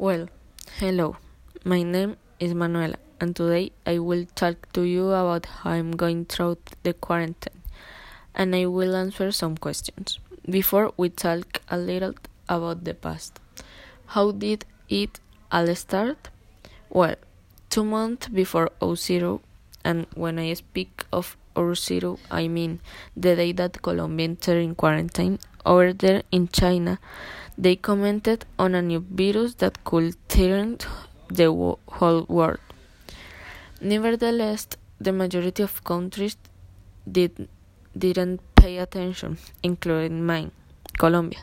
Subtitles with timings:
[0.00, 0.30] Well,
[0.78, 1.18] hello.
[1.62, 6.24] My name is Manuela, and today I will talk to you about how I'm going
[6.24, 7.60] through the quarantine,
[8.34, 10.18] and I will answer some questions.
[10.48, 12.14] Before we talk a little
[12.48, 13.40] about the past,
[14.06, 15.20] how did it
[15.52, 16.30] all start?
[16.88, 17.16] Well,
[17.68, 19.40] two months before O0,
[19.84, 22.80] and when I speak of O0, I mean
[23.14, 26.98] the day that Colombia entered in quarantine over there in China
[27.60, 30.78] they commented on a new virus that could threaten
[31.28, 31.46] the
[31.88, 32.58] whole world.
[33.82, 34.66] Nevertheless,
[34.98, 36.38] the majority of countries
[37.10, 37.48] did,
[37.96, 40.52] didn't pay attention, including mine,
[40.96, 41.40] Colombia.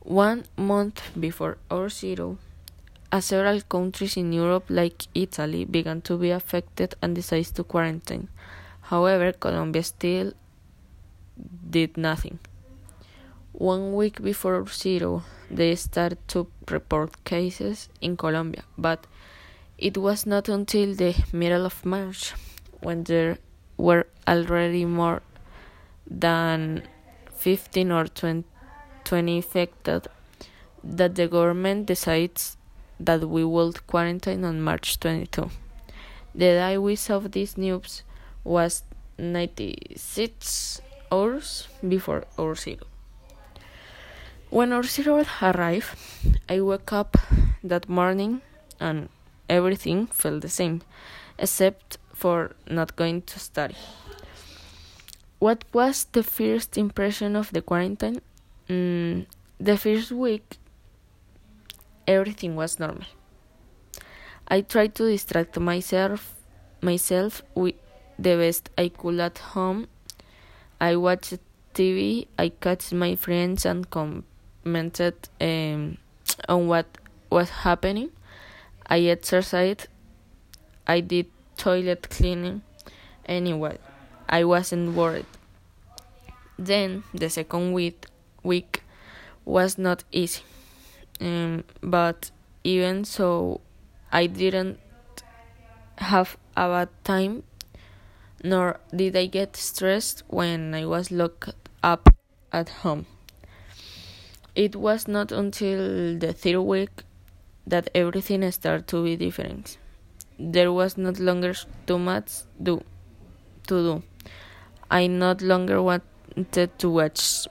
[0.00, 2.36] One month before O0,
[3.12, 8.28] uh, several countries in Europe, like Italy, began to be affected and decided to quarantine.
[8.82, 10.32] However, Colombia still
[11.70, 12.40] did nothing.
[13.60, 19.06] One week before zero, they started to report cases in Colombia, but
[19.76, 22.32] it was not until the middle of March,
[22.80, 23.36] when there
[23.76, 25.20] were already more
[26.06, 26.84] than
[27.34, 28.44] 15 or 20,
[29.04, 30.08] 20 infected,
[30.82, 32.56] that the government decides
[32.98, 35.50] that we would quarantine on March 22.
[36.34, 38.04] The day we saw these news
[38.42, 38.84] was
[39.18, 40.80] 96
[41.12, 42.89] hours before our zero.
[44.50, 45.96] When zero arrived,
[46.48, 47.16] I woke up
[47.62, 48.40] that morning
[48.80, 49.08] and
[49.48, 50.82] everything felt the same,
[51.38, 53.76] except for not going to study.
[55.38, 58.22] What was the first impression of the quarantine?
[58.68, 59.26] Mm,
[59.60, 60.58] the first week,
[62.08, 63.06] everything was normal.
[64.48, 66.34] I tried to distract myself
[66.82, 67.76] myself with
[68.18, 69.86] the best I could at home.
[70.80, 71.38] I watched
[71.72, 74.24] TV, I catch my friends and come
[74.62, 75.98] commented um,
[76.48, 76.86] on what
[77.30, 78.10] was happening.
[78.86, 79.88] I exercised.
[80.86, 82.62] I did toilet cleaning.
[83.26, 83.78] Anyway,
[84.28, 85.26] I wasn't worried.
[86.58, 88.06] Then the second week
[88.42, 88.82] week
[89.44, 90.42] was not easy.
[91.20, 92.30] Um, but
[92.64, 93.60] even so,
[94.10, 94.78] I didn't
[95.98, 97.42] have a bad time,
[98.42, 102.08] nor did I get stressed when I was locked up
[102.52, 103.06] at home.
[104.54, 106.90] It was not until the third week
[107.66, 109.78] that everything started to be different.
[110.38, 111.54] There was not longer
[111.86, 112.82] too much do,
[113.68, 114.02] to do.
[114.90, 117.46] I no longer wanted to watch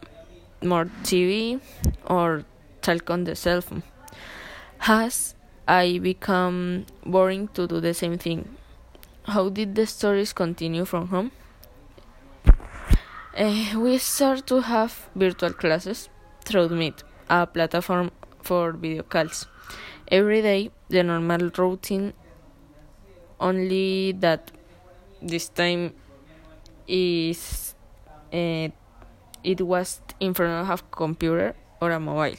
[0.61, 1.61] more TV
[2.05, 2.43] or
[2.81, 3.83] talk on the cell phone.
[4.79, 5.35] Has
[5.67, 8.49] I become boring to do the same thing?
[9.23, 11.31] How did the stories continue from home?
[13.37, 16.09] Uh, we start to have virtual classes
[16.45, 18.11] through Meet, a platform
[18.41, 19.47] for video calls.
[20.07, 22.13] Every day, the normal routine,
[23.39, 24.51] only that
[25.21, 25.93] this time
[26.87, 27.75] is
[28.33, 28.69] uh,
[29.43, 32.37] it was in front of a computer or a mobile.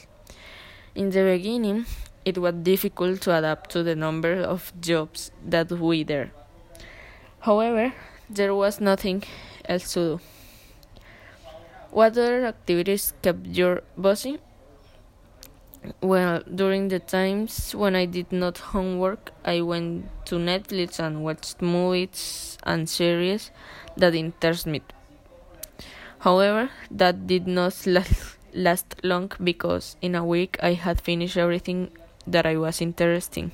[0.95, 1.85] In the beginning,
[2.25, 6.31] it was difficult to adapt to the number of jobs that we there.
[7.39, 7.93] However,
[8.29, 9.23] there was nothing
[9.65, 10.19] else to do.
[11.91, 14.39] What other activities kept you busy?
[15.99, 21.61] Well, during the times when I did not homework, I went to Netflix and watched
[21.61, 23.51] movies and series
[23.97, 24.81] that interest me.
[26.19, 27.75] However, that did not
[28.53, 31.91] last long because in a week I had finished everything
[32.25, 33.51] that I was interested in.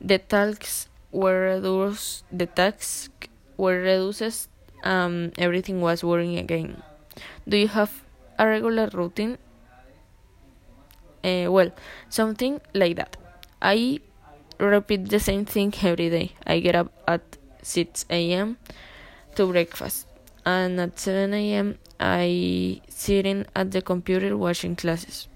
[0.00, 2.24] The tasks were reduced.
[2.30, 4.48] The tasks were reduced.
[4.84, 6.82] Um, everything was boring again.
[7.48, 8.04] Do you have
[8.38, 9.38] a regular routine?
[11.22, 11.70] Uh, well,
[12.08, 13.16] something like that.
[13.60, 14.00] I
[14.58, 16.32] repeat the same thing every day.
[16.46, 18.56] I get up at 6 a.m.
[19.34, 20.06] to breakfast,
[20.46, 21.78] and at 7 a.m.
[21.98, 25.28] I sitting at the computer watching classes.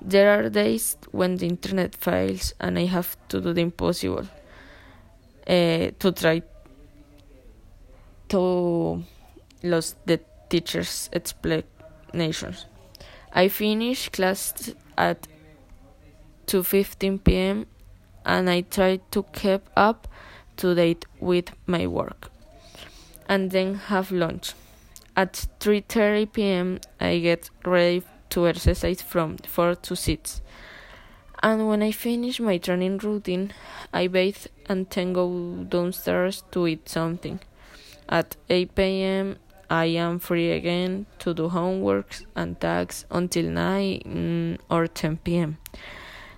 [0.00, 4.26] There are days when the internet fails and I have to do the impossible
[5.46, 6.42] uh, to try
[8.28, 9.02] to
[9.62, 10.20] lose the
[10.54, 12.66] teacher's explanations.
[13.32, 15.26] I finish class at
[16.46, 17.66] 2:15 p.m.
[18.24, 20.06] and I try to keep up
[20.58, 22.30] to date with my work
[23.28, 24.54] and then have lunch.
[25.16, 26.78] At 3:30 p.m.
[27.00, 30.40] I get ready to exercise from 4 to 6.
[31.42, 33.52] And when I finish my training routine,
[33.92, 35.26] I bathe and then go
[35.68, 37.40] downstairs to eat something.
[38.08, 39.36] At 8 p.m.,
[39.74, 45.58] I am free again to do homeworks and tasks until 9 mm, or 10 p.m.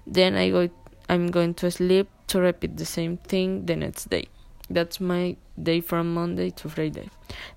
[0.06, 0.70] Then I go
[1.10, 4.28] I'm going to sleep to repeat the same thing the next day.
[4.70, 7.10] That's my day from Monday to Friday.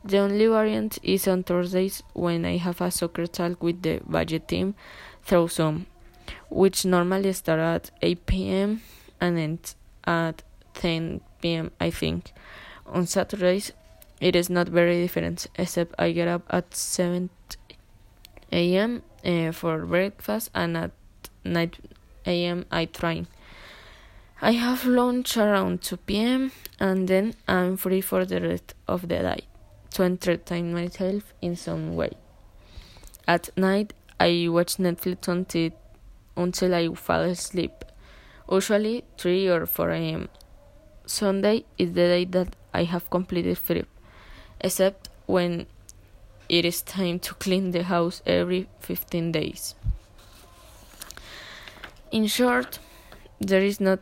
[0.03, 4.49] The only variant is on Thursdays when I have a soccer talk with the budget
[4.49, 4.75] team
[5.23, 5.85] through Zoom,
[6.49, 8.81] which normally start at 8 p.m.
[9.21, 10.43] and ends at
[10.73, 11.71] 10 p.m.
[11.79, 12.33] I think.
[12.85, 13.71] On Saturdays,
[14.19, 17.29] it is not very different, except I get up at 7
[18.51, 19.03] a.m.
[19.23, 20.91] Uh, for breakfast and at
[21.43, 21.71] 9
[22.25, 22.65] a.m.
[22.71, 23.27] I train.
[24.41, 26.51] I have lunch around 2 p.m.
[26.79, 29.41] and then I'm free for the rest of the day
[29.95, 32.11] to entertain myself in some way.
[33.27, 35.71] At night, I watch Netflix until,
[36.37, 37.83] until I fall asleep,
[38.49, 40.29] usually 3 or 4 a.m.
[41.05, 43.85] Sunday is the day that I have completed free,
[44.61, 45.67] except when
[46.47, 49.75] it is time to clean the house every 15 days.
[52.11, 52.79] In short,
[53.39, 53.99] there is not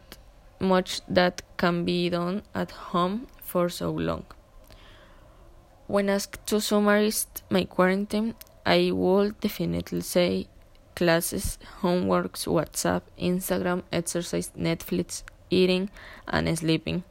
[0.59, 4.25] much that can be done at home for so long.
[5.87, 10.47] When asked to summarize my quarantine, I would definitely say
[10.95, 15.89] classes, homeworks, WhatsApp, Instagram, exercise, Netflix, eating,
[16.27, 17.03] and sleeping.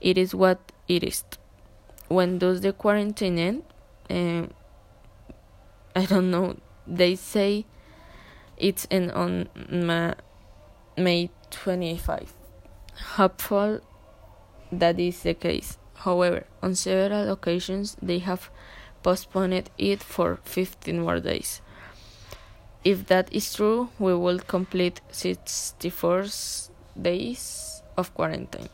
[0.00, 1.24] It is what it is.
[2.08, 3.62] When does the quarantine end?
[4.08, 4.46] Uh,
[5.94, 6.56] I don't know.
[6.86, 7.66] They say
[8.56, 9.48] it's on
[10.96, 12.32] May 25
[12.96, 13.80] hopeful
[14.72, 15.78] that is the case.
[15.94, 18.50] However, on several occasions they have
[19.02, 21.60] postponed it for 15 more days.
[22.84, 26.26] If that is true, we will complete 64
[27.00, 28.68] days of quarantine,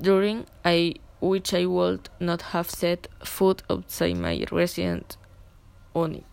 [0.00, 5.16] during I, which I would not have set foot outside my resident
[5.94, 6.24] unit.